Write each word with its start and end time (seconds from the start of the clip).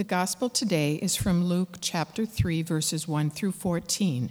The 0.00 0.04
gospel 0.04 0.48
today 0.48 0.94
is 0.94 1.14
from 1.14 1.44
Luke 1.44 1.76
chapter 1.82 2.24
3, 2.24 2.62
verses 2.62 3.06
1 3.06 3.28
through 3.28 3.52
14. 3.52 4.30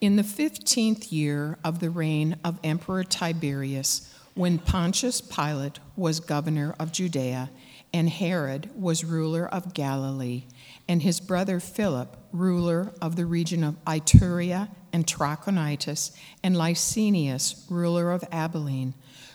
In 0.00 0.16
the 0.16 0.22
15th 0.22 1.12
year 1.12 1.58
of 1.62 1.80
the 1.80 1.90
reign 1.90 2.38
of 2.42 2.58
Emperor 2.64 3.04
Tiberius, 3.04 4.10
when 4.32 4.58
Pontius 4.58 5.20
Pilate 5.20 5.80
was 5.96 6.18
governor 6.18 6.74
of 6.80 6.92
Judea, 6.92 7.50
and 7.92 8.08
Herod 8.08 8.70
was 8.74 9.04
ruler 9.04 9.46
of 9.46 9.74
Galilee, 9.74 10.44
and 10.88 11.02
his 11.02 11.20
brother 11.20 11.60
Philip, 11.60 12.16
ruler 12.32 12.94
of 13.02 13.16
the 13.16 13.26
region 13.26 13.62
of 13.62 13.84
Ituraea 13.84 14.70
and 14.94 15.06
Trachonitis, 15.06 16.16
and 16.42 16.56
Lysanias, 16.56 17.66
ruler 17.68 18.12
of 18.12 18.24
Abilene, 18.32 18.94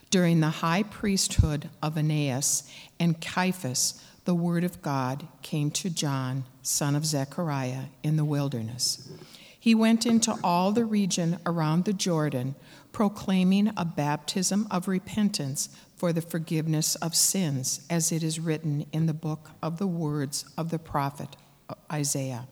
during 0.09 0.39
the 0.39 0.49
high 0.49 0.81
priesthood 0.81 1.69
of 1.83 1.99
Annas 1.99 2.67
and 2.99 3.21
Caiaphas, 3.21 4.01
the 4.25 4.35
word 4.35 4.63
of 4.63 4.81
God 4.81 5.27
came 5.41 5.71
to 5.71 5.89
John, 5.89 6.45
son 6.63 6.95
of 6.95 7.05
Zechariah, 7.05 7.85
in 8.03 8.17
the 8.17 8.25
wilderness. 8.25 9.07
He 9.57 9.73
went 9.73 10.05
into 10.05 10.37
all 10.43 10.71
the 10.71 10.85
region 10.85 11.39
around 11.45 11.85
the 11.85 11.93
Jordan, 11.93 12.55
proclaiming 12.91 13.71
a 13.77 13.85
baptism 13.85 14.67
of 14.69 14.87
repentance 14.87 15.69
for 15.95 16.11
the 16.11 16.21
forgiveness 16.21 16.95
of 16.95 17.15
sins, 17.15 17.85
as 17.89 18.11
it 18.11 18.23
is 18.23 18.39
written 18.39 18.85
in 18.91 19.05
the 19.05 19.13
book 19.13 19.51
of 19.61 19.77
the 19.77 19.87
words 19.87 20.45
of 20.57 20.69
the 20.69 20.79
prophet 20.79 21.35
uh, 21.69 21.75
Isaiah. 21.91 22.47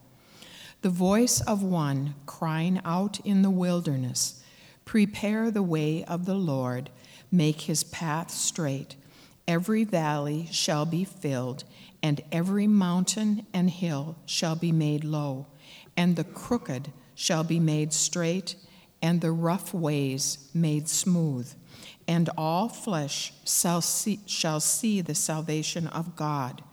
The 0.82 0.90
voice 0.90 1.42
of 1.42 1.64
one 1.64 2.16
crying 2.26 2.82
out 2.86 3.20
in 3.26 3.42
the 3.42 3.50
wilderness, 3.50 4.44
Prepare 4.86 5.50
the 5.50 5.64
way 5.64 6.04
of 6.04 6.26
the 6.26 6.36
Lord, 6.36 6.90
make 7.32 7.62
his 7.62 7.84
path 7.84 8.30
straight. 8.30 8.96
Every 9.48 9.84
valley 9.84 10.48
shall 10.52 10.86
be 10.86 11.04
filled, 11.04 11.66
and 12.02 12.22
every 12.32 12.68
mountain 12.68 13.46
and 13.54 13.70
hill 13.70 14.16
shall 14.26 14.56
be 14.56 14.72
made 14.72 15.04
low, 15.04 15.48
and 15.98 16.16
the 16.16 16.24
crooked 16.24 16.92
shall 17.14 17.44
be 17.44 17.60
made 17.60 17.92
straight, 17.94 18.56
and 19.02 19.20
the 19.20 19.32
rough 19.32 19.74
ways 19.74 20.50
made 20.54 20.88
smooth. 20.88 21.54
And 22.08 22.30
all 22.38 22.70
flesh 22.70 23.34
shall 23.46 23.82
see, 23.82 24.20
shall 24.26 24.60
see 24.60 25.02
the 25.02 25.16
salvation 25.16 25.88
of 25.88 26.16
God. 26.16 26.64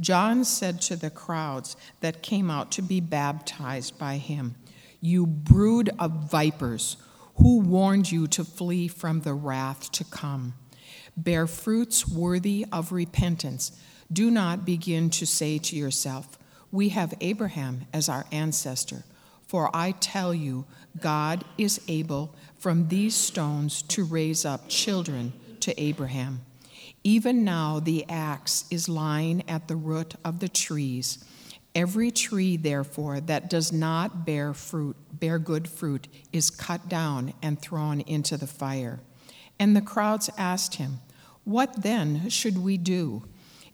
John 0.00 0.44
said 0.44 0.80
to 0.82 0.96
the 0.96 1.10
crowds 1.10 1.76
that 2.00 2.22
came 2.22 2.50
out 2.50 2.72
to 2.72 2.82
be 2.82 3.00
baptized 3.00 3.98
by 3.98 4.16
him, 4.16 4.54
You 5.00 5.26
brood 5.26 5.90
of 5.98 6.30
vipers, 6.30 6.96
who 7.36 7.60
warned 7.60 8.10
you 8.10 8.26
to 8.28 8.44
flee 8.44 8.88
from 8.88 9.20
the 9.20 9.34
wrath 9.34 9.90
to 9.92 10.04
come? 10.04 10.54
Bear 11.16 11.46
fruits 11.46 12.08
worthy 12.08 12.66
of 12.72 12.92
repentance. 12.92 13.72
Do 14.12 14.30
not 14.30 14.64
begin 14.64 15.10
to 15.10 15.26
say 15.26 15.58
to 15.58 15.76
yourself, 15.76 16.38
We 16.70 16.90
have 16.90 17.14
Abraham 17.20 17.86
as 17.92 18.08
our 18.08 18.26
ancestor. 18.32 19.04
For 19.46 19.74
I 19.74 19.92
tell 19.92 20.32
you, 20.32 20.64
God 20.98 21.44
is 21.58 21.80
able 21.86 22.34
from 22.58 22.88
these 22.88 23.14
stones 23.14 23.82
to 23.82 24.04
raise 24.04 24.44
up 24.44 24.68
children 24.68 25.34
to 25.60 25.78
Abraham. 25.80 26.40
Even 27.04 27.44
now, 27.44 27.80
the 27.80 28.08
axe 28.08 28.64
is 28.70 28.88
lying 28.88 29.48
at 29.48 29.68
the 29.68 29.76
root 29.76 30.14
of 30.24 30.38
the 30.38 30.48
trees. 30.48 31.24
Every 31.74 32.10
tree, 32.10 32.56
therefore, 32.56 33.20
that 33.20 33.50
does 33.50 33.72
not 33.72 34.24
bear 34.24 34.54
fruit, 34.54 34.96
bear 35.12 35.38
good 35.38 35.68
fruit, 35.68 36.06
is 36.32 36.50
cut 36.50 36.88
down 36.88 37.32
and 37.42 37.60
thrown 37.60 38.00
into 38.02 38.36
the 38.36 38.46
fire. 38.46 39.00
And 39.58 39.76
the 39.76 39.80
crowds 39.80 40.30
asked 40.36 40.76
him, 40.76 41.00
What 41.44 41.82
then 41.82 42.28
should 42.28 42.58
we 42.58 42.76
do? 42.76 43.24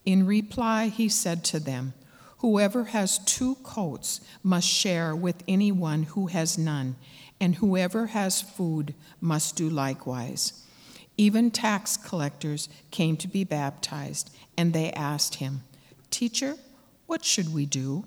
In 0.05 0.27
reply, 0.27 0.89
he 0.89 1.09
said 1.09 1.45
to 1.45 1.61
them, 1.61 1.95
Whoever 2.39 2.85
has 2.85 3.19
two 3.19 3.57
coats 3.57 4.21
must 4.43 4.69
share 4.69 5.15
with 5.15 5.43
anyone 5.49 6.05
who 6.05 6.29
has 6.29 6.57
none, 6.57 6.97
and 7.41 7.57
whoever 7.57 8.09
has 8.09 8.41
food 8.41 8.95
must 9.21 9.57
do 9.57 9.69
likewise. 9.69 10.65
Even 11.17 11.51
tax 11.51 11.97
collectors 11.97 12.69
came 12.93 13.17
to 13.17 13.27
be 13.27 13.43
baptized, 13.43 14.31
and 14.57 14.73
they 14.73 14.93
asked 14.93 15.37
him, 15.37 15.63
Teacher, 16.11 16.55
what 17.07 17.25
should 17.25 17.53
we 17.53 17.67
do? 17.67 18.05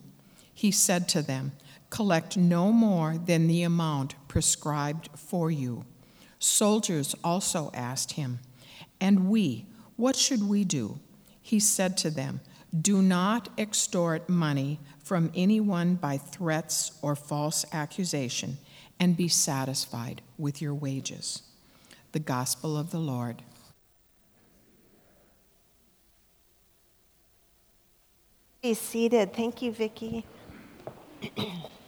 He 0.53 0.72
said 0.72 1.09
to 1.09 1.22
them, 1.22 1.51
Collect 1.90 2.38
no 2.38 2.72
more 2.72 3.18
than 3.18 3.47
the 3.47 3.63
amount 3.63 4.16
prescribed 4.29 5.09
for 5.13 5.51
you. 5.51 5.85
Soldiers 6.41 7.13
also 7.24 7.69
asked 7.72 8.13
him, 8.13 8.40
And 9.00 9.29
we, 9.29 9.68
what 9.96 10.16
should 10.16 10.50
we 10.50 10.66
do? 10.66 11.00
He 11.40 11.59
said 11.59 11.97
to 11.97 12.09
them, 12.09 12.41
Do 12.79 13.03
not 13.03 13.50
extort 13.59 14.28
money 14.28 14.80
from 15.03 15.31
anyone 15.35 15.96
by 15.96 16.18
threats 16.18 16.94
or 17.03 17.16
false 17.16 17.63
accusation, 17.72 18.57
and 19.00 19.16
be 19.16 19.28
satisfied 19.28 20.24
with 20.40 20.63
your 20.63 20.74
wages. 20.74 21.44
The 22.12 22.19
Gospel 22.19 22.75
of 22.75 22.90
the 22.90 23.00
Lord. 23.00 23.44
Be 28.63 28.74
seated. 28.74 29.34
Thank 29.34 29.62
you, 29.62 29.72
Vicki. 29.72 30.25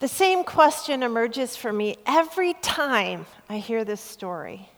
The 0.00 0.08
same 0.08 0.44
question 0.44 1.02
emerges 1.02 1.56
for 1.56 1.72
me 1.72 1.96
every 2.06 2.54
time 2.54 3.26
I 3.48 3.58
hear 3.58 3.84
this 3.84 4.00
story. 4.00 4.68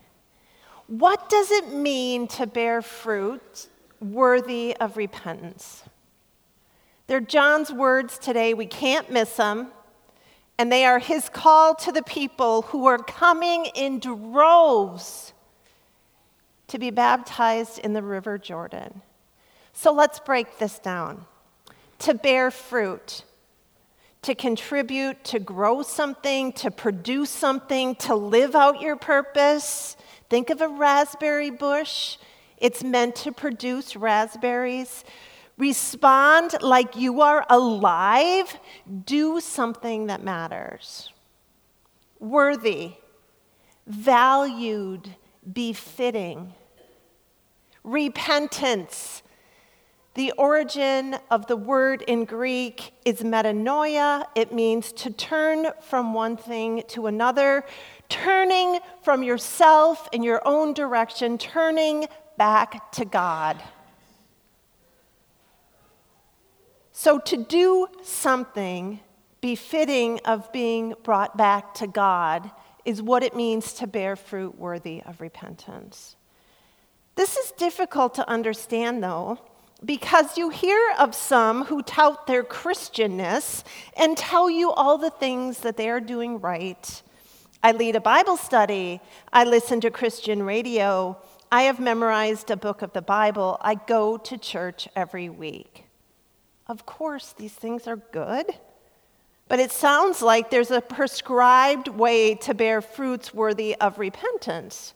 What 0.86 1.28
does 1.28 1.50
it 1.50 1.74
mean 1.74 2.26
to 2.28 2.46
bear 2.46 2.80
fruit 2.80 3.68
worthy 4.00 4.74
of 4.78 4.96
repentance? 4.96 5.82
They're 7.06 7.20
John's 7.20 7.70
words 7.70 8.18
today. 8.18 8.54
We 8.54 8.66
can't 8.66 9.10
miss 9.10 9.36
them. 9.36 9.68
And 10.58 10.72
they 10.72 10.84
are 10.84 10.98
his 10.98 11.28
call 11.28 11.74
to 11.76 11.92
the 11.92 12.02
people 12.02 12.62
who 12.62 12.86
are 12.86 12.98
coming 12.98 13.66
in 13.74 13.98
droves 13.98 15.32
to 16.68 16.78
be 16.78 16.90
baptized 16.90 17.78
in 17.78 17.92
the 17.92 18.02
River 18.02 18.38
Jordan. 18.38 19.02
So 19.72 19.92
let's 19.92 20.18
break 20.20 20.58
this 20.58 20.78
down. 20.78 21.26
To 22.00 22.14
bear 22.14 22.50
fruit 22.50 23.24
to 24.22 24.34
contribute, 24.34 25.24
to 25.24 25.38
grow 25.38 25.82
something, 25.82 26.52
to 26.52 26.70
produce 26.70 27.30
something, 27.30 27.94
to 27.96 28.14
live 28.14 28.54
out 28.54 28.80
your 28.80 28.96
purpose. 28.96 29.96
Think 30.28 30.50
of 30.50 30.60
a 30.60 30.68
raspberry 30.68 31.50
bush. 31.50 32.18
It's 32.58 32.84
meant 32.84 33.16
to 33.16 33.32
produce 33.32 33.96
raspberries. 33.96 35.04
Respond 35.56 36.54
like 36.60 36.96
you 36.96 37.22
are 37.22 37.46
alive. 37.48 38.58
Do 39.04 39.40
something 39.40 40.06
that 40.06 40.22
matters. 40.22 41.12
Worthy, 42.18 42.92
valued, 43.86 45.16
befitting. 45.50 46.52
Repentance 47.82 49.22
the 50.14 50.32
origin 50.32 51.16
of 51.30 51.46
the 51.46 51.56
word 51.56 52.02
in 52.02 52.24
Greek 52.24 52.92
is 53.04 53.20
metanoia. 53.20 54.24
It 54.34 54.52
means 54.52 54.92
to 54.94 55.10
turn 55.10 55.68
from 55.82 56.14
one 56.14 56.36
thing 56.36 56.82
to 56.88 57.06
another, 57.06 57.64
turning 58.08 58.80
from 59.02 59.22
yourself 59.22 60.08
in 60.12 60.24
your 60.24 60.42
own 60.44 60.74
direction, 60.74 61.38
turning 61.38 62.06
back 62.36 62.90
to 62.92 63.04
God. 63.04 63.62
So, 66.92 67.18
to 67.18 67.36
do 67.36 67.86
something 68.02 69.00
befitting 69.40 70.20
of 70.24 70.52
being 70.52 70.94
brought 71.02 71.36
back 71.36 71.72
to 71.74 71.86
God 71.86 72.50
is 72.84 73.00
what 73.00 73.22
it 73.22 73.34
means 73.34 73.74
to 73.74 73.86
bear 73.86 74.16
fruit 74.16 74.58
worthy 74.58 75.02
of 75.06 75.20
repentance. 75.20 76.16
This 77.14 77.36
is 77.36 77.52
difficult 77.52 78.14
to 78.14 78.28
understand, 78.28 79.02
though, 79.02 79.38
because 79.84 80.36
you 80.36 80.50
hear 80.50 80.94
of 80.98 81.14
some 81.14 81.64
who 81.64 81.82
tout 81.82 82.26
their 82.26 82.44
Christianness 82.44 83.64
and 83.96 84.16
tell 84.16 84.50
you 84.50 84.70
all 84.70 84.98
the 84.98 85.10
things 85.10 85.60
that 85.60 85.76
they 85.76 85.88
are 85.88 86.00
doing 86.00 86.40
right. 86.40 87.02
I 87.62 87.72
lead 87.72 87.96
a 87.96 88.00
Bible 88.00 88.36
study, 88.36 89.00
I 89.32 89.44
listen 89.44 89.80
to 89.82 89.90
Christian 89.90 90.42
radio, 90.42 91.16
I 91.52 91.62
have 91.62 91.80
memorized 91.80 92.50
a 92.50 92.56
book 92.56 92.80
of 92.80 92.92
the 92.92 93.02
Bible, 93.02 93.58
I 93.60 93.74
go 93.74 94.16
to 94.16 94.38
church 94.38 94.88
every 94.96 95.28
week. 95.28 95.84
Of 96.66 96.86
course, 96.86 97.34
these 97.36 97.52
things 97.52 97.86
are 97.86 97.96
good, 97.96 98.46
but 99.48 99.58
it 99.58 99.72
sounds 99.72 100.22
like 100.22 100.50
there's 100.50 100.70
a 100.70 100.80
prescribed 100.80 101.88
way 101.88 102.34
to 102.36 102.54
bear 102.54 102.80
fruits 102.80 103.34
worthy 103.34 103.74
of 103.76 103.98
repentance. 103.98 104.94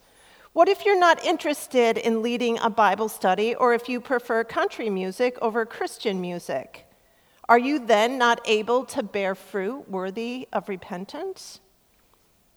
What 0.54 0.68
if 0.68 0.84
you're 0.84 0.96
not 0.96 1.24
interested 1.24 1.98
in 1.98 2.22
leading 2.22 2.60
a 2.60 2.70
Bible 2.70 3.08
study 3.08 3.56
or 3.56 3.74
if 3.74 3.88
you 3.88 4.00
prefer 4.00 4.44
country 4.44 4.88
music 4.88 5.36
over 5.42 5.66
Christian 5.66 6.20
music? 6.20 6.86
Are 7.48 7.58
you 7.58 7.84
then 7.84 8.18
not 8.18 8.40
able 8.44 8.84
to 8.84 9.02
bear 9.02 9.34
fruit 9.34 9.90
worthy 9.90 10.46
of 10.52 10.68
repentance? 10.68 11.58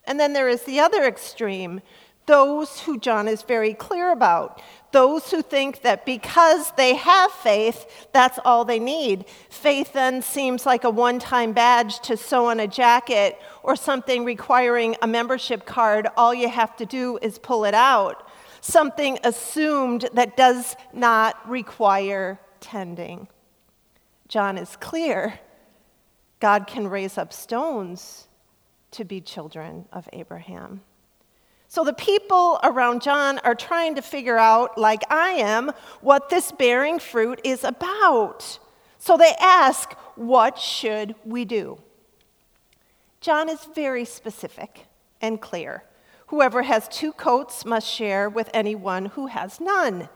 And 0.04 0.20
then 0.20 0.32
there 0.32 0.48
is 0.48 0.62
the 0.62 0.78
other 0.78 1.02
extreme 1.02 1.80
those 2.28 2.80
who 2.80 2.98
John 2.98 3.26
is 3.26 3.42
very 3.42 3.72
clear 3.72 4.12
about. 4.12 4.60
Those 4.92 5.30
who 5.30 5.40
think 5.40 5.80
that 5.80 6.04
because 6.04 6.72
they 6.76 6.94
have 6.94 7.32
faith, 7.32 8.06
that's 8.12 8.38
all 8.44 8.66
they 8.66 8.78
need. 8.78 9.24
Faith 9.48 9.94
then 9.94 10.20
seems 10.20 10.66
like 10.66 10.84
a 10.84 10.90
one 10.90 11.18
time 11.18 11.52
badge 11.52 12.00
to 12.00 12.18
sew 12.18 12.46
on 12.46 12.60
a 12.60 12.68
jacket 12.68 13.40
or 13.62 13.74
something 13.76 14.26
requiring 14.26 14.94
a 15.00 15.06
membership 15.06 15.64
card. 15.64 16.06
All 16.18 16.34
you 16.34 16.50
have 16.50 16.76
to 16.76 16.86
do 16.86 17.18
is 17.22 17.38
pull 17.38 17.64
it 17.64 17.74
out. 17.74 18.28
Something 18.60 19.18
assumed 19.24 20.10
that 20.12 20.36
does 20.36 20.76
not 20.92 21.48
require 21.48 22.38
tending. 22.60 23.28
John 24.28 24.58
is 24.58 24.76
clear 24.76 25.40
God 26.40 26.66
can 26.66 26.88
raise 26.88 27.16
up 27.16 27.32
stones 27.32 28.28
to 28.92 29.04
be 29.04 29.20
children 29.20 29.86
of 29.92 30.08
Abraham. 30.12 30.82
So 31.70 31.84
the 31.84 31.92
people 31.92 32.58
around 32.64 33.02
John 33.02 33.38
are 33.40 33.54
trying 33.54 33.94
to 33.96 34.02
figure 34.02 34.38
out, 34.38 34.78
like 34.78 35.02
I 35.12 35.32
am, 35.32 35.70
what 36.00 36.30
this 36.30 36.50
bearing 36.50 36.98
fruit 36.98 37.40
is 37.44 37.62
about. 37.62 38.58
So 38.98 39.18
they 39.18 39.34
ask, 39.38 39.92
What 40.16 40.58
should 40.58 41.14
we 41.24 41.44
do? 41.44 41.78
John 43.20 43.50
is 43.50 43.68
very 43.74 44.06
specific 44.06 44.86
and 45.20 45.40
clear. 45.40 45.84
Whoever 46.28 46.62
has 46.62 46.88
two 46.88 47.12
coats 47.12 47.64
must 47.66 47.86
share 47.86 48.30
with 48.30 48.48
anyone 48.54 49.06
who 49.06 49.26
has 49.26 49.60
none. 49.60 50.08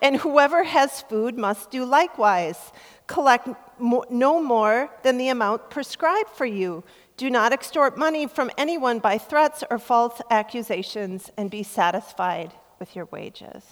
And 0.00 0.16
whoever 0.16 0.64
has 0.64 1.02
food 1.02 1.36
must 1.36 1.70
do 1.70 1.84
likewise. 1.84 2.72
Collect 3.06 3.48
no 3.78 4.42
more 4.42 4.90
than 5.02 5.18
the 5.18 5.28
amount 5.28 5.70
prescribed 5.70 6.30
for 6.30 6.46
you 6.46 6.82
do 7.16 7.30
not 7.30 7.52
extort 7.52 7.96
money 7.96 8.26
from 8.26 8.50
anyone 8.56 8.98
by 8.98 9.18
threats 9.18 9.62
or 9.70 9.78
false 9.78 10.20
accusations, 10.30 11.30
and 11.36 11.50
be 11.50 11.62
satisfied 11.62 12.52
with 12.78 12.96
your 12.96 13.06
wages. 13.06 13.64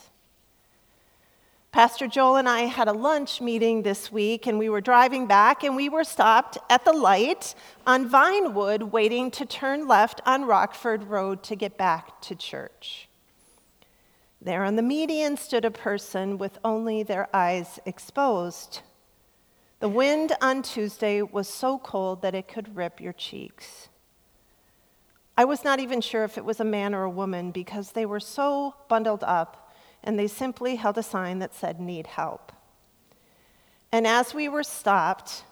Pastor 1.72 2.08
Joel 2.08 2.36
and 2.36 2.48
I 2.48 2.62
had 2.62 2.88
a 2.88 2.92
lunch 2.92 3.40
meeting 3.40 3.82
this 3.82 4.10
week, 4.10 4.48
and 4.48 4.58
we 4.58 4.68
were 4.68 4.80
driving 4.80 5.26
back, 5.28 5.62
and 5.62 5.76
we 5.76 5.88
were 5.88 6.02
stopped 6.02 6.58
at 6.68 6.84
the 6.84 6.92
light 6.92 7.54
on 7.86 8.10
Vinewood 8.10 8.90
waiting 8.90 9.30
to 9.30 9.46
turn 9.46 9.86
left 9.86 10.20
on 10.26 10.46
Rockford 10.46 11.04
Road 11.04 11.44
to 11.44 11.54
get 11.54 11.76
back 11.76 12.20
to 12.22 12.34
church. 12.34 13.08
There 14.42 14.64
on 14.64 14.76
the 14.76 14.82
median 14.82 15.36
stood 15.36 15.64
a 15.64 15.70
person 15.70 16.38
with 16.38 16.58
only 16.64 17.04
their 17.04 17.28
eyes 17.34 17.78
exposed. 17.86 18.80
The 19.80 19.88
wind 19.88 20.36
on 20.42 20.60
Tuesday 20.60 21.22
was 21.22 21.48
so 21.48 21.78
cold 21.78 22.20
that 22.20 22.34
it 22.34 22.48
could 22.48 22.76
rip 22.76 23.00
your 23.00 23.14
cheeks. 23.14 23.88
I 25.38 25.46
was 25.46 25.64
not 25.64 25.80
even 25.80 26.02
sure 26.02 26.22
if 26.22 26.36
it 26.36 26.44
was 26.44 26.60
a 26.60 26.64
man 26.64 26.94
or 26.94 27.04
a 27.04 27.10
woman 27.10 27.50
because 27.50 27.92
they 27.92 28.04
were 28.04 28.20
so 28.20 28.74
bundled 28.90 29.24
up 29.24 29.72
and 30.04 30.18
they 30.18 30.26
simply 30.26 30.76
held 30.76 30.98
a 30.98 31.02
sign 31.02 31.38
that 31.38 31.54
said, 31.54 31.80
Need 31.80 32.08
help. 32.08 32.52
And 33.90 34.06
as 34.06 34.34
we 34.34 34.50
were 34.50 34.62
stopped, 34.62 35.44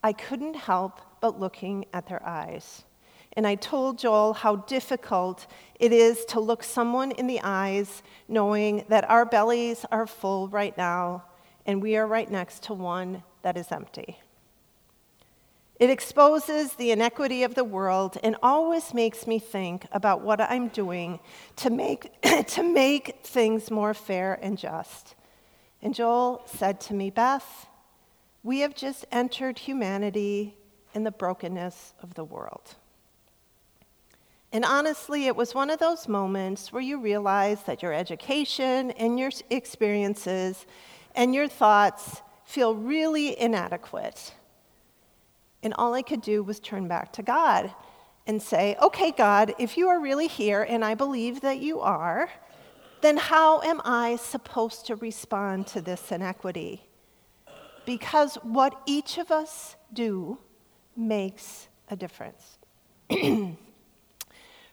I 0.00 0.12
couldn't 0.12 0.54
help 0.54 1.00
but 1.20 1.40
looking 1.40 1.86
at 1.92 2.06
their 2.06 2.24
eyes. 2.24 2.84
And 3.32 3.48
I 3.48 3.56
told 3.56 3.98
Joel 3.98 4.32
how 4.32 4.56
difficult 4.56 5.48
it 5.80 5.92
is 5.92 6.24
to 6.26 6.38
look 6.38 6.62
someone 6.62 7.10
in 7.10 7.26
the 7.26 7.40
eyes 7.42 8.04
knowing 8.28 8.84
that 8.90 9.10
our 9.10 9.24
bellies 9.24 9.84
are 9.90 10.06
full 10.06 10.46
right 10.46 10.76
now 10.78 11.24
and 11.66 11.82
we 11.82 11.96
are 11.96 12.06
right 12.06 12.30
next 12.30 12.62
to 12.64 12.74
one 12.74 13.24
that 13.42 13.56
is 13.56 13.70
empty. 13.70 14.18
It 15.78 15.90
exposes 15.90 16.74
the 16.74 16.92
inequity 16.92 17.42
of 17.42 17.54
the 17.54 17.64
world 17.64 18.16
and 18.22 18.36
always 18.42 18.94
makes 18.94 19.26
me 19.26 19.38
think 19.38 19.86
about 19.90 20.20
what 20.20 20.40
I'm 20.40 20.68
doing 20.68 21.18
to 21.56 21.70
make, 21.70 22.12
to 22.46 22.62
make 22.62 23.20
things 23.24 23.70
more 23.70 23.94
fair 23.94 24.38
and 24.40 24.56
just. 24.56 25.16
And 25.82 25.92
Joel 25.92 26.42
said 26.46 26.80
to 26.82 26.94
me, 26.94 27.10
Beth, 27.10 27.66
we 28.44 28.60
have 28.60 28.74
just 28.74 29.06
entered 29.10 29.58
humanity 29.58 30.54
in 30.94 31.04
the 31.04 31.10
brokenness 31.10 31.94
of 32.02 32.14
the 32.14 32.24
world. 32.24 32.76
And 34.52 34.64
honestly, 34.64 35.26
it 35.26 35.34
was 35.34 35.54
one 35.54 35.70
of 35.70 35.78
those 35.78 36.06
moments 36.06 36.72
where 36.72 36.82
you 36.82 37.00
realize 37.00 37.62
that 37.62 37.82
your 37.82 37.94
education 37.94 38.90
and 38.92 39.18
your 39.18 39.30
experiences 39.48 40.66
and 41.14 41.34
your 41.34 41.48
thoughts 41.48 42.20
feel 42.44 42.74
really 42.74 43.38
inadequate. 43.38 44.34
And 45.62 45.74
all 45.74 45.94
I 45.94 46.02
could 46.02 46.22
do 46.22 46.42
was 46.42 46.58
turn 46.60 46.88
back 46.88 47.12
to 47.14 47.22
God 47.22 47.72
and 48.26 48.42
say, 48.42 48.76
Okay, 48.82 49.12
God, 49.12 49.54
if 49.58 49.76
you 49.76 49.88
are 49.88 50.00
really 50.00 50.28
here, 50.28 50.62
and 50.62 50.84
I 50.84 50.94
believe 50.94 51.40
that 51.40 51.58
you 51.58 51.80
are, 51.80 52.28
then 53.00 53.16
how 53.16 53.60
am 53.62 53.80
I 53.84 54.16
supposed 54.16 54.86
to 54.86 54.96
respond 54.96 55.66
to 55.68 55.80
this 55.80 56.12
inequity? 56.12 56.84
Because 57.84 58.36
what 58.36 58.80
each 58.86 59.18
of 59.18 59.30
us 59.30 59.76
do 59.92 60.38
makes 60.96 61.68
a 61.88 61.96
difference. 61.96 62.58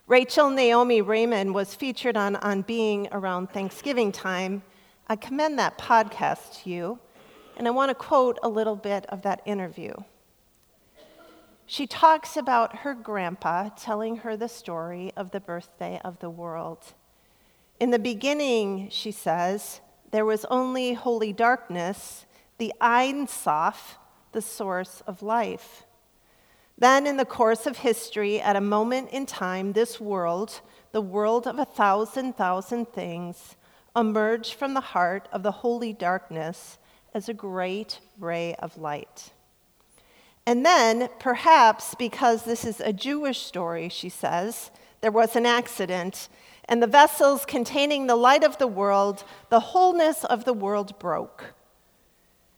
Rachel 0.07 0.49
Naomi 0.49 1.01
Remen 1.01 1.53
was 1.53 1.75
featured 1.75 2.17
on 2.17 2.35
On 2.37 2.61
Being 2.61 3.07
around 3.11 3.51
Thanksgiving 3.51 4.11
time. 4.11 4.63
I 5.07 5.15
commend 5.15 5.59
that 5.59 5.77
podcast 5.77 6.63
to 6.63 6.69
you. 6.69 6.99
And 7.59 7.67
I 7.67 7.71
want 7.71 7.89
to 7.89 7.93
quote 7.93 8.39
a 8.41 8.47
little 8.47 8.77
bit 8.77 9.05
of 9.07 9.21
that 9.23 9.41
interview. 9.45 9.93
She 11.65 11.85
talks 11.85 12.37
about 12.37 12.77
her 12.77 12.93
grandpa 12.93 13.67
telling 13.77 14.17
her 14.17 14.37
the 14.37 14.47
story 14.47 15.11
of 15.17 15.31
the 15.31 15.41
birthday 15.41 15.99
of 16.05 16.19
the 16.19 16.29
world. 16.29 16.93
In 17.77 17.91
the 17.91 17.99
beginning, 17.99 18.87
she 18.89 19.11
says, 19.11 19.81
there 20.11 20.23
was 20.23 20.45
only 20.45 20.93
holy 20.93 21.33
darkness, 21.33 22.25
the 22.59 22.73
Ein 22.79 23.27
Sof, 23.27 23.97
the 24.31 24.41
source 24.41 25.03
of 25.05 25.21
life. 25.21 25.83
Then, 26.77 27.05
in 27.05 27.17
the 27.17 27.25
course 27.25 27.67
of 27.67 27.79
history, 27.79 28.39
at 28.39 28.55
a 28.55 28.61
moment 28.61 29.09
in 29.11 29.25
time, 29.25 29.73
this 29.73 29.99
world, 29.99 30.61
the 30.93 31.01
world 31.01 31.45
of 31.45 31.59
a 31.59 31.65
thousand 31.65 32.37
thousand 32.37 32.87
things, 32.93 33.57
emerged 33.95 34.53
from 34.53 34.73
the 34.73 34.81
heart 34.95 35.27
of 35.33 35.43
the 35.43 35.51
holy 35.51 35.91
darkness 35.91 36.78
as 37.13 37.29
a 37.29 37.33
great 37.33 37.99
ray 38.19 38.55
of 38.55 38.77
light. 38.77 39.31
And 40.45 40.65
then, 40.65 41.09
perhaps 41.19 41.95
because 41.95 42.43
this 42.43 42.65
is 42.65 42.79
a 42.79 42.93
Jewish 42.93 43.39
story, 43.39 43.89
she 43.89 44.09
says, 44.09 44.71
there 45.01 45.11
was 45.11 45.35
an 45.35 45.45
accident, 45.45 46.27
and 46.65 46.83
the 46.83 46.87
vessels 46.87 47.45
containing 47.45 48.07
the 48.07 48.15
light 48.15 48.43
of 48.43 48.57
the 48.57 48.67
world, 48.67 49.23
the 49.49 49.59
wholeness 49.59 50.23
of 50.25 50.45
the 50.45 50.53
world 50.53 50.97
broke. 50.99 51.53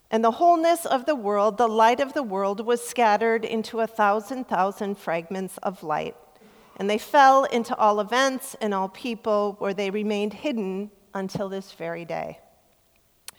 And 0.10 0.24
the 0.24 0.32
wholeness 0.32 0.86
of 0.86 1.06
the 1.06 1.16
world, 1.16 1.58
the 1.58 1.68
light 1.68 2.00
of 2.00 2.14
the 2.14 2.24
world, 2.24 2.66
was 2.66 2.86
scattered 2.86 3.46
into 3.46 3.80
a 3.80 3.88
thousand 3.88 4.48
thousand 4.48 4.98
fragments 4.98 5.58
of 5.60 5.84
light. 5.84 6.16
And 6.78 6.90
they 6.90 6.98
fell 6.98 7.46
into 7.46 7.76
all 7.78 8.00
events 8.00 8.56
and 8.60 8.74
all 8.74 8.90
people, 8.90 9.56
where 9.60 9.74
they 9.74 9.90
remained 9.90 10.34
hidden 10.34 10.92
until 11.14 11.48
this 11.48 11.72
very 11.72 12.04
day. 12.04 12.40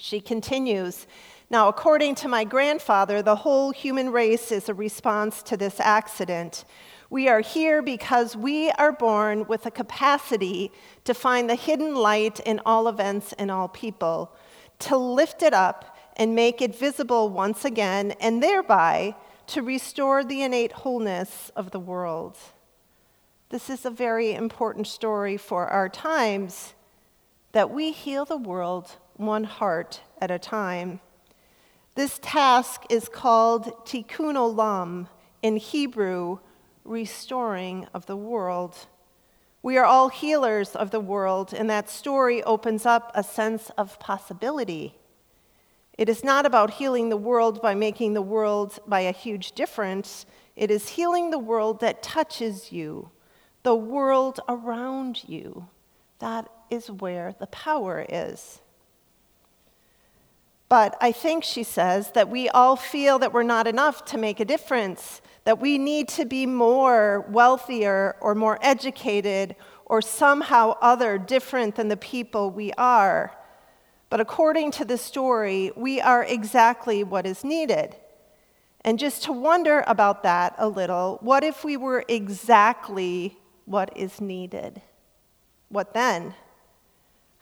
She 0.02 0.20
continues 0.20 1.06
Now, 1.48 1.68
according 1.68 2.16
to 2.16 2.28
my 2.28 2.42
grandfather, 2.42 3.22
the 3.22 3.36
whole 3.36 3.70
human 3.70 4.10
race 4.10 4.50
is 4.50 4.68
a 4.68 4.74
response 4.74 5.44
to 5.44 5.56
this 5.56 5.78
accident. 5.78 6.64
We 7.08 7.28
are 7.28 7.38
here 7.38 7.82
because 7.82 8.34
we 8.34 8.72
are 8.72 8.90
born 8.90 9.46
with 9.46 9.64
a 9.64 9.70
capacity 9.70 10.72
to 11.04 11.14
find 11.14 11.48
the 11.48 11.54
hidden 11.54 11.94
light 11.94 12.40
in 12.40 12.60
all 12.66 12.88
events 12.88 13.32
and 13.34 13.48
all 13.48 13.68
people, 13.68 14.34
to 14.80 14.96
lift 14.96 15.40
it 15.40 15.54
up 15.54 15.96
and 16.16 16.34
make 16.34 16.60
it 16.60 16.74
visible 16.74 17.28
once 17.28 17.64
again, 17.64 18.10
and 18.20 18.42
thereby 18.42 19.14
to 19.46 19.62
restore 19.62 20.24
the 20.24 20.42
innate 20.42 20.72
wholeness 20.72 21.52
of 21.54 21.70
the 21.70 21.78
world. 21.78 22.36
This 23.50 23.70
is 23.70 23.84
a 23.84 23.90
very 23.90 24.34
important 24.34 24.88
story 24.88 25.36
for 25.36 25.68
our 25.68 25.88
times 25.88 26.74
that 27.52 27.70
we 27.70 27.92
heal 27.92 28.24
the 28.24 28.36
world 28.36 28.96
one 29.16 29.44
heart 29.44 30.00
at 30.20 30.30
a 30.30 30.38
time. 30.38 31.00
This 31.94 32.18
task 32.22 32.84
is 32.88 33.08
called 33.08 33.64
tikkun 33.84 34.34
olam, 34.34 35.08
in 35.42 35.56
Hebrew, 35.56 36.38
restoring 36.84 37.86
of 37.92 38.06
the 38.06 38.16
world. 38.16 38.86
We 39.62 39.76
are 39.76 39.84
all 39.84 40.08
healers 40.08 40.74
of 40.74 40.90
the 40.90 41.00
world, 41.00 41.52
and 41.52 41.68
that 41.68 41.90
story 41.90 42.42
opens 42.44 42.86
up 42.86 43.12
a 43.14 43.22
sense 43.22 43.70
of 43.76 44.00
possibility. 44.00 44.96
It 45.98 46.08
is 46.08 46.24
not 46.24 46.46
about 46.46 46.70
healing 46.70 47.10
the 47.10 47.16
world 47.16 47.60
by 47.60 47.74
making 47.74 48.14
the 48.14 48.22
world 48.22 48.78
by 48.86 49.00
a 49.00 49.12
huge 49.12 49.52
difference. 49.52 50.24
It 50.56 50.70
is 50.70 50.88
healing 50.88 51.30
the 51.30 51.38
world 51.38 51.80
that 51.80 52.02
touches 52.02 52.72
you, 52.72 53.10
the 53.62 53.74
world 53.74 54.40
around 54.48 55.28
you. 55.28 55.68
That 56.18 56.48
is 56.70 56.90
where 56.90 57.34
the 57.38 57.48
power 57.48 58.06
is. 58.08 58.61
But 60.72 60.96
I 61.02 61.12
think, 61.12 61.44
she 61.44 61.64
says, 61.64 62.12
that 62.12 62.30
we 62.30 62.48
all 62.48 62.76
feel 62.76 63.18
that 63.18 63.34
we're 63.34 63.42
not 63.42 63.66
enough 63.66 64.06
to 64.06 64.16
make 64.16 64.40
a 64.40 64.44
difference, 64.46 65.20
that 65.44 65.60
we 65.60 65.76
need 65.76 66.08
to 66.08 66.24
be 66.24 66.46
more 66.46 67.26
wealthier 67.28 68.16
or 68.22 68.34
more 68.34 68.58
educated 68.62 69.54
or 69.84 70.00
somehow 70.00 70.78
other 70.80 71.18
different 71.18 71.74
than 71.74 71.88
the 71.88 71.96
people 71.98 72.50
we 72.50 72.72
are. 72.78 73.36
But 74.08 74.20
according 74.20 74.70
to 74.70 74.86
the 74.86 74.96
story, 74.96 75.72
we 75.76 76.00
are 76.00 76.24
exactly 76.24 77.04
what 77.04 77.26
is 77.26 77.44
needed. 77.44 77.94
And 78.80 78.98
just 78.98 79.24
to 79.24 79.32
wonder 79.34 79.84
about 79.86 80.22
that 80.22 80.54
a 80.56 80.68
little, 80.68 81.18
what 81.20 81.44
if 81.44 81.64
we 81.64 81.76
were 81.76 82.02
exactly 82.08 83.36
what 83.66 83.94
is 83.94 84.22
needed? 84.22 84.80
What 85.68 85.92
then? 85.92 86.34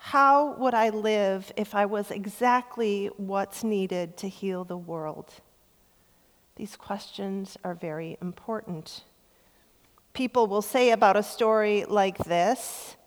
How 0.03 0.53
would 0.53 0.73
I 0.73 0.89
live 0.89 1.53
if 1.55 1.75
I 1.75 1.85
was 1.85 2.09
exactly 2.09 3.11
what's 3.17 3.63
needed 3.63 4.17
to 4.17 4.27
heal 4.27 4.63
the 4.63 4.75
world? 4.75 5.31
These 6.55 6.75
questions 6.75 7.55
are 7.63 7.75
very 7.75 8.17
important. 8.19 9.03
People 10.13 10.47
will 10.47 10.63
say 10.63 10.89
about 10.89 11.17
a 11.17 11.23
story 11.23 11.85
like 11.87 12.17
this 12.17 12.97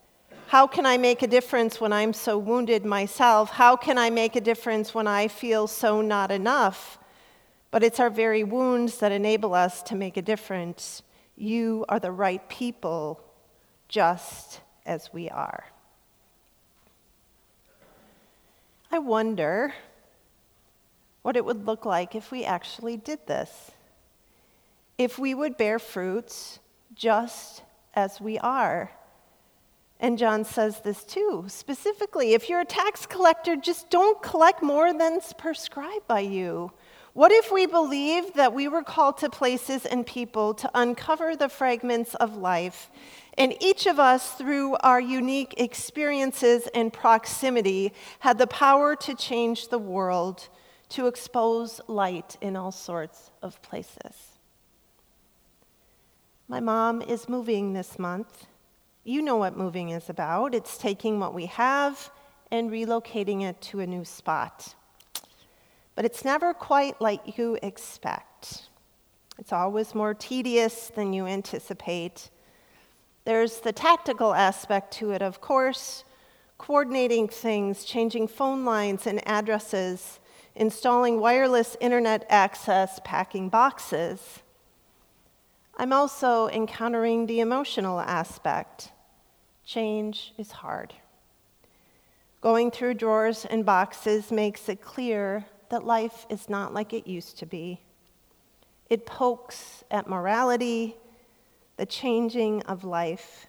How 0.47 0.69
can 0.69 0.87
I 0.87 0.97
make 0.97 1.23
a 1.23 1.27
difference 1.27 1.81
when 1.81 1.93
I'm 1.93 2.13
so 2.13 2.39
wounded 2.39 2.85
myself? 2.85 3.51
How 3.51 3.75
can 3.77 3.99
I 3.99 4.09
make 4.09 4.37
a 4.37 4.41
difference 4.41 4.95
when 4.95 5.09
I 5.09 5.27
feel 5.27 5.67
so 5.67 6.01
not 6.01 6.31
enough? 6.31 6.99
But 7.73 7.83
it's 7.83 7.99
our 7.99 8.09
very 8.09 8.45
wounds 8.45 8.99
that 8.99 9.11
enable 9.11 9.53
us 9.53 9.83
to 9.83 9.97
make 9.97 10.17
a 10.17 10.23
difference. 10.23 11.03
You 11.37 11.85
are 11.89 11.99
the 11.99 12.13
right 12.13 12.49
people, 12.49 13.21
just 13.89 14.61
as 14.87 15.13
we 15.13 15.29
are. 15.29 15.65
I 18.95 19.01
wonder 19.01 19.75
what 21.23 21.37
it 21.37 21.45
would 21.45 21.67
look 21.67 21.85
like 21.85 22.15
if 22.15 22.31
we 22.31 22.45
actually 22.45 22.97
did 22.97 23.27
this. 23.27 23.73
If 24.99 25.19
we 25.19 25.35
would 25.35 25.57
bear 25.57 25.81
fruits 25.81 26.61
just 26.95 27.65
as 27.95 28.21
we 28.21 28.39
are. 28.39 28.93
And 29.99 30.17
John 30.17 30.45
says 30.45 30.79
this 30.79 31.03
too, 31.03 31.47
specifically 31.49 32.35
if 32.35 32.49
you're 32.49 32.61
a 32.61 32.65
tax 32.65 33.05
collector, 33.05 33.57
just 33.57 33.91
don't 33.91 34.23
collect 34.23 34.63
more 34.63 34.93
than's 34.93 35.33
prescribed 35.33 36.07
by 36.07 36.21
you. 36.21 36.71
What 37.15 37.31
if 37.31 37.53
we 37.53 37.67
believed 37.67 38.35
that 38.35 38.53
we 38.53 38.67
were 38.67 38.83
called 38.83 39.19
to 39.19 39.31
places 39.31 39.87
and 39.87 40.05
people 40.05 40.53
to 40.55 40.71
uncover 40.75 41.37
the 41.37 41.49
fragments 41.49 42.17
of 42.17 42.37
life 42.37 42.91
and 43.39 43.55
each 43.61 43.87
of 43.87 43.99
us, 43.99 44.33
through 44.33 44.77
our 44.77 45.01
unique 45.01 45.55
experiences 45.57 46.69
and 46.75 46.93
proximity, 46.93 47.93
had 48.21 48.39
the 48.39 48.47
power 48.47 48.95
to 48.97 49.15
change 49.15 49.69
the 49.69 49.79
world, 49.79 50.49
to 50.91 51.07
expose 51.07 51.81
light 51.89 52.37
in 52.41 52.57
all 52.57 52.71
sorts 52.71 53.31
of 53.43 53.61
places. 53.63 54.39
My 56.47 56.61
mom 56.61 57.01
is 57.01 57.29
moving 57.29 57.73
this 57.73 57.99
month. 57.99 58.47
You 59.03 59.23
know 59.23 59.37
what 59.37 59.57
moving 59.57 59.91
is 59.91 60.09
about 60.09 60.55
it's 60.55 60.79
taking 60.79 61.21
what 61.21 61.35
we 61.35 61.47
have 61.47 62.11
and 62.51 62.71
relocating 62.71 63.43
it 63.43 63.61
to 63.63 63.81
a 63.81 63.87
new 63.87 64.05
spot. 64.05 64.75
But 65.95 66.05
it's 66.05 66.25
never 66.25 66.53
quite 66.55 67.01
like 67.01 67.39
you 67.39 67.59
expect. 67.63 68.69
It's 69.39 69.53
always 69.53 69.95
more 69.95 70.15
tedious 70.15 70.91
than 70.95 71.13
you 71.13 71.27
anticipate 71.27 72.31
there's 73.25 73.61
the 73.61 73.73
tactical 73.73 74.35
aspect 74.35 74.93
to 74.95 75.13
it, 75.13 75.23
of 75.23 75.41
course, 75.41 76.05
coordinating 76.59 77.27
things, 77.27 77.85
changing 77.85 78.29
phone 78.29 78.67
lines 78.67 79.07
and 79.07 79.27
addresses, 79.27 80.21
installing 80.55 81.19
wireless 81.21 81.75
internet 81.81 82.27
access, 82.29 83.01
packing 83.03 83.49
boxes. 83.49 84.41
I'm 85.79 85.93
also 85.93 86.49
encountering 86.49 87.27
the 87.27 87.41
emotional 87.41 87.99
aspect. 87.99 88.93
Change 89.65 90.35
is 90.37 90.53
hard. 90.53 90.93
Going 92.43 92.71
through 92.71 92.95
drawers 92.95 93.47
and 93.47 93.65
boxes 93.65 94.31
makes 94.31 94.69
it 94.69 94.83
clear 94.83 95.47
that 95.75 95.85
life 95.85 96.25
is 96.31 96.49
not 96.49 96.73
like 96.73 96.93
it 96.93 97.05
used 97.05 97.37
to 97.37 97.47
be. 97.47 97.81
It 98.89 99.07
pokes 99.07 99.83
at 99.91 100.09
morality, 100.09 100.95
the 101.79 101.85
changing 101.85 102.63
of 102.63 102.85
life, 102.85 103.49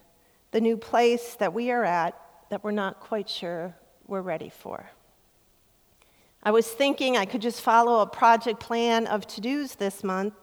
the 0.49 0.59
new 0.59 0.75
place 0.75 1.35
that 1.35 1.53
we 1.53 1.69
are 1.69 1.83
at 1.83 2.19
that 2.49 2.63
we're 2.63 2.71
not 2.71 2.99
quite 2.99 3.29
sure 3.29 3.75
we're 4.07 4.21
ready 4.21 4.49
for. 4.49 4.89
I 6.41 6.49
was 6.49 6.67
thinking 6.67 7.15
I 7.15 7.25
could 7.25 7.43
just 7.43 7.61
follow 7.61 7.99
a 7.99 8.07
project 8.07 8.59
plan 8.59 9.05
of 9.05 9.27
to 9.27 9.41
dos 9.41 9.75
this 9.75 10.03
month, 10.03 10.33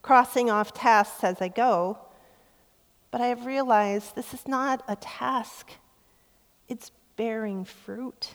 crossing 0.00 0.48
off 0.48 0.72
tasks 0.72 1.24
as 1.24 1.42
I 1.42 1.48
go, 1.48 1.98
but 3.10 3.20
I 3.20 3.26
have 3.26 3.46
realized 3.46 4.14
this 4.14 4.32
is 4.32 4.46
not 4.46 4.84
a 4.86 4.94
task, 4.94 5.72
it's 6.68 6.92
bearing 7.16 7.64
fruit. 7.64 8.34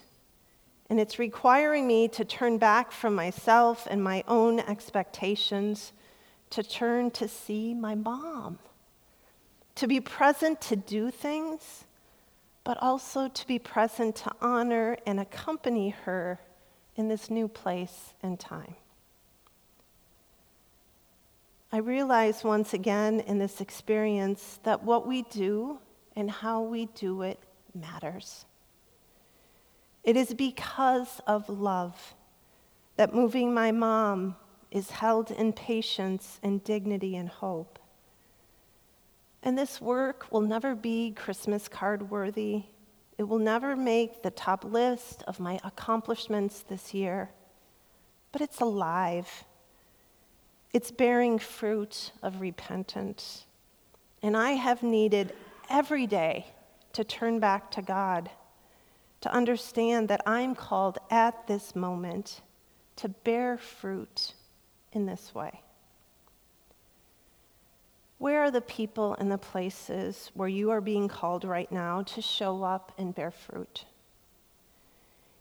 And 0.89 0.99
it's 0.99 1.19
requiring 1.19 1.85
me 1.85 2.07
to 2.09 2.23
turn 2.23 2.57
back 2.57 2.91
from 2.91 3.13
myself 3.13 3.87
and 3.89 4.03
my 4.03 4.23
own 4.27 4.59
expectations 4.59 5.91
to 6.51 6.63
turn 6.63 7.11
to 7.11 7.27
see 7.27 7.73
my 7.73 7.93
mom 7.93 8.59
to 9.77 9.87
be 9.87 10.01
present 10.01 10.59
to 10.59 10.75
do 10.75 11.11
things, 11.11 11.85
but 12.63 12.77
also 12.81 13.27
to 13.27 13.47
be 13.47 13.59
present 13.59 14.15
to 14.15 14.31
honor 14.41 14.97
and 15.05 15.19
accompany 15.19 15.89
her 15.89 16.39
in 16.95 17.07
this 17.07 17.29
new 17.29 17.47
place 17.47 18.13
and 18.23 18.39
time. 18.39 18.75
I 21.71 21.77
realize 21.77 22.43
once 22.43 22.73
again 22.73 23.19
in 23.19 23.37
this 23.37 23.61
experience 23.61 24.59
that 24.63 24.83
what 24.83 25.05
we 25.05 25.21
do 25.23 25.77
and 26.15 26.31
how 26.31 26.63
we 26.63 26.87
do 26.87 27.21
it 27.21 27.39
matters. 27.75 28.46
It 30.03 30.15
is 30.15 30.33
because 30.33 31.19
of 31.27 31.49
love 31.49 32.15
that 32.95 33.13
moving 33.13 33.53
my 33.53 33.71
mom 33.71 34.35
is 34.71 34.91
held 34.91 35.31
in 35.31 35.53
patience 35.53 36.39
and 36.43 36.63
dignity 36.63 37.15
and 37.15 37.29
hope. 37.29 37.79
And 39.43 39.57
this 39.57 39.79
work 39.79 40.27
will 40.31 40.41
never 40.41 40.75
be 40.75 41.11
Christmas 41.11 41.67
card 41.67 42.09
worthy. 42.09 42.63
It 43.17 43.23
will 43.23 43.39
never 43.39 43.75
make 43.75 44.23
the 44.23 44.31
top 44.31 44.63
list 44.63 45.23
of 45.27 45.39
my 45.39 45.59
accomplishments 45.63 46.63
this 46.67 46.93
year. 46.93 47.29
But 48.31 48.41
it's 48.41 48.59
alive. 48.59 49.45
It's 50.73 50.91
bearing 50.91 51.39
fruit 51.39 52.11
of 52.21 52.41
repentance. 52.41 53.45
And 54.21 54.35
I 54.35 54.51
have 54.51 54.83
needed 54.83 55.33
every 55.69 56.07
day 56.07 56.47
to 56.93 57.03
turn 57.03 57.39
back 57.39 57.71
to 57.71 57.81
God, 57.81 58.29
to 59.21 59.31
understand 59.31 60.07
that 60.09 60.21
I'm 60.25 60.55
called 60.55 60.99
at 61.09 61.47
this 61.47 61.75
moment 61.75 62.41
to 62.97 63.09
bear 63.09 63.57
fruit 63.57 64.33
in 64.91 65.05
this 65.05 65.33
way. 65.33 65.61
Where 68.17 68.41
are 68.41 68.51
the 68.51 68.61
people 68.61 69.15
and 69.19 69.31
the 69.31 69.37
places 69.37 70.31
where 70.33 70.47
you 70.49 70.71
are 70.71 70.81
being 70.81 71.07
called 71.07 71.43
right 71.43 71.71
now 71.71 72.01
to 72.03 72.21
show 72.21 72.63
up 72.63 72.91
and 72.97 73.13
bear 73.13 73.29
fruit? 73.29 73.85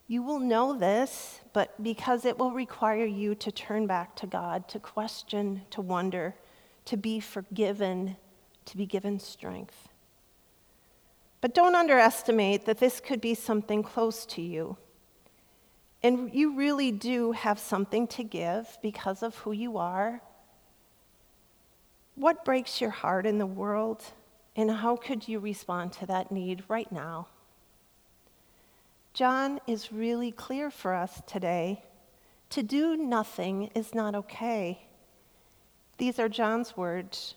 You 0.08 0.22
will 0.22 0.38
know 0.38 0.78
this, 0.78 1.40
but 1.52 1.82
because 1.82 2.24
it 2.24 2.38
will 2.38 2.52
require 2.52 3.06
you 3.06 3.34
to 3.36 3.50
turn 3.50 3.86
back 3.86 4.14
to 4.16 4.26
God, 4.26 4.68
to 4.68 4.78
question, 4.78 5.62
to 5.70 5.80
wonder, 5.80 6.34
to 6.84 6.96
be 6.96 7.18
forgiven, 7.18 8.16
to 8.66 8.76
be 8.76 8.86
given 8.86 9.18
strength. 9.18 9.88
But 11.46 11.54
don't 11.54 11.76
underestimate 11.76 12.66
that 12.66 12.78
this 12.78 12.98
could 12.98 13.20
be 13.20 13.36
something 13.36 13.84
close 13.84 14.26
to 14.26 14.42
you. 14.42 14.76
And 16.02 16.34
you 16.34 16.56
really 16.56 16.90
do 16.90 17.30
have 17.30 17.60
something 17.60 18.08
to 18.08 18.24
give 18.24 18.76
because 18.82 19.22
of 19.22 19.36
who 19.36 19.52
you 19.52 19.78
are 19.78 20.20
what 22.16 22.44
breaks 22.44 22.80
your 22.80 22.90
heart 22.90 23.26
in 23.26 23.38
the 23.38 23.46
world, 23.46 24.02
and 24.56 24.70
how 24.70 24.96
could 24.96 25.28
you 25.28 25.38
respond 25.38 25.92
to 25.92 26.06
that 26.06 26.32
need 26.32 26.64
right 26.66 26.90
now? 26.90 27.28
John 29.14 29.60
is 29.68 29.92
really 29.92 30.32
clear 30.32 30.68
for 30.68 30.94
us 30.94 31.22
today. 31.28 31.84
To 32.50 32.64
do 32.64 32.96
nothing 32.96 33.70
is 33.76 33.94
not 33.94 34.16
okay. 34.16 34.88
These 35.98 36.18
are 36.18 36.28
John's 36.28 36.76
words. 36.76 37.36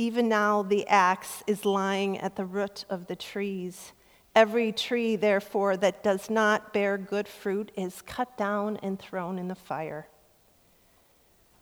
Even 0.00 0.28
now, 0.28 0.62
the 0.62 0.86
axe 0.86 1.42
is 1.48 1.64
lying 1.64 2.18
at 2.18 2.36
the 2.36 2.44
root 2.44 2.84
of 2.88 3.08
the 3.08 3.16
trees. 3.16 3.92
Every 4.34 4.70
tree, 4.70 5.16
therefore, 5.16 5.76
that 5.76 6.04
does 6.04 6.30
not 6.30 6.72
bear 6.72 6.96
good 6.96 7.26
fruit 7.26 7.72
is 7.76 8.00
cut 8.02 8.36
down 8.38 8.76
and 8.76 8.96
thrown 8.96 9.40
in 9.40 9.48
the 9.48 9.56
fire. 9.56 10.06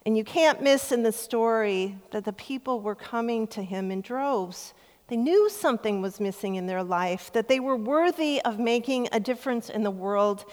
And 0.05 0.19
you 0.19 0.23
can't 0.23 0.61
miss 0.61 0.93
in 0.93 1.03
the 1.03 1.13
story 1.13 1.97
that 2.11 2.27
the 2.27 2.33
people 2.35 2.81
were 2.81 2.95
coming 2.95 3.47
to 3.49 3.63
him 3.63 3.91
in 3.91 4.03
droves. 4.03 4.75
They 5.09 5.17
knew 5.17 5.49
something 5.49 6.03
was 6.03 6.21
missing 6.21 6.57
in 6.57 6.67
their 6.67 6.83
life, 6.83 7.33
that 7.33 7.49
they 7.49 7.59
were 7.59 7.77
worthy 7.77 8.43
of 8.43 8.59
making 8.59 9.09
a 9.13 9.19
difference 9.19 9.71
in 9.71 9.83
the 9.83 9.91
world. 9.91 10.45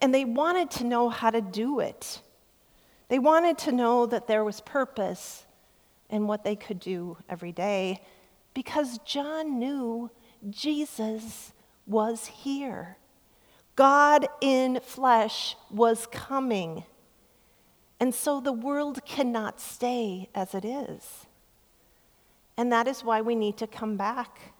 and 0.00 0.14
they 0.14 0.24
wanted 0.24 0.70
to 0.70 0.84
know 0.84 1.08
how 1.08 1.28
to 1.28 1.40
do 1.40 1.80
it. 1.80 2.20
They 3.08 3.18
wanted 3.18 3.58
to 3.58 3.72
know 3.72 4.06
that 4.06 4.28
there 4.28 4.44
was 4.44 4.60
purpose 4.60 5.44
in 6.10 6.26
what 6.26 6.44
they 6.44 6.56
could 6.56 6.80
do 6.80 7.16
every 7.28 7.52
day 7.52 8.00
because 8.54 8.98
John 9.04 9.58
knew 9.58 10.10
Jesus 10.50 11.52
was 11.86 12.26
here. 12.26 12.96
God 13.76 14.26
in 14.40 14.80
flesh 14.82 15.54
was 15.70 16.08
coming. 16.10 16.82
And 18.00 18.14
so 18.14 18.40
the 18.40 18.52
world 18.52 19.04
cannot 19.04 19.60
stay 19.60 20.28
as 20.34 20.54
it 20.54 20.64
is. 20.64 21.26
And 22.56 22.72
that 22.72 22.88
is 22.88 23.04
why 23.04 23.20
we 23.20 23.36
need 23.36 23.56
to 23.58 23.68
come 23.68 23.96
back. 23.96 24.54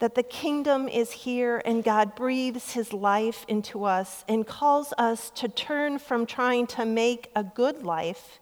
That 0.00 0.14
the 0.14 0.22
kingdom 0.22 0.86
is 0.86 1.10
here 1.10 1.62
and 1.64 1.82
God 1.82 2.14
breathes 2.14 2.72
his 2.72 2.92
life 2.92 3.46
into 3.48 3.84
us 3.84 4.24
and 4.28 4.46
calls 4.46 4.92
us 4.98 5.30
to 5.36 5.48
turn 5.48 5.98
from 5.98 6.26
trying 6.26 6.66
to 6.68 6.84
make 6.84 7.30
a 7.34 7.42
good 7.42 7.82
life 7.82 8.40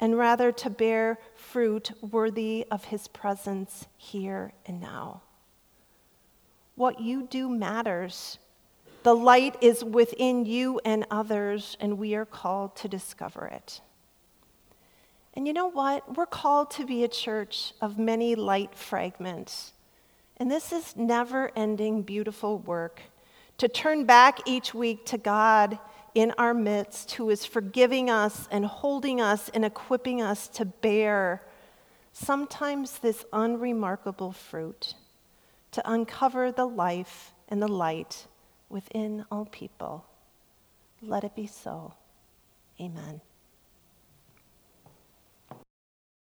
and 0.00 0.18
rather 0.18 0.52
to 0.52 0.70
bear 0.70 1.18
fruit 1.34 1.90
worthy 2.02 2.66
of 2.70 2.84
his 2.84 3.08
presence 3.08 3.86
here 3.96 4.52
and 4.66 4.80
now. 4.80 5.22
What 6.74 7.00
you 7.00 7.22
do 7.22 7.48
matters. 7.48 8.38
The 9.02 9.14
light 9.14 9.56
is 9.62 9.84
within 9.84 10.44
you 10.44 10.80
and 10.84 11.06
others, 11.10 11.76
and 11.80 11.96
we 11.96 12.14
are 12.14 12.26
called 12.26 12.76
to 12.76 12.88
discover 12.88 13.46
it. 13.46 13.80
And 15.34 15.46
you 15.46 15.52
know 15.52 15.70
what? 15.70 16.16
We're 16.16 16.26
called 16.26 16.70
to 16.72 16.84
be 16.84 17.04
a 17.04 17.08
church 17.08 17.72
of 17.80 17.98
many 17.98 18.34
light 18.34 18.74
fragments. 18.74 19.72
And 20.38 20.50
this 20.50 20.72
is 20.72 20.96
never 20.96 21.50
ending, 21.56 22.02
beautiful 22.02 22.58
work 22.58 23.00
to 23.58 23.68
turn 23.68 24.04
back 24.04 24.40
each 24.46 24.74
week 24.74 25.06
to 25.06 25.18
God 25.18 25.78
in 26.16 26.32
our 26.38 26.54
midst 26.54 27.12
who 27.12 27.28
is 27.28 27.44
forgiving 27.44 28.08
us 28.08 28.48
and 28.50 28.64
holding 28.64 29.20
us 29.20 29.50
and 29.50 29.66
equipping 29.66 30.22
us 30.22 30.48
to 30.48 30.64
bear 30.64 31.42
sometimes 32.14 33.00
this 33.00 33.26
unremarkable 33.34 34.32
fruit, 34.32 34.94
to 35.72 35.82
uncover 35.84 36.50
the 36.50 36.64
life 36.64 37.34
and 37.50 37.60
the 37.60 37.68
light 37.68 38.26
within 38.70 39.26
all 39.30 39.44
people. 39.44 40.06
Let 41.02 41.22
it 41.22 41.36
be 41.36 41.46
so. 41.46 41.92
Amen. 42.80 43.20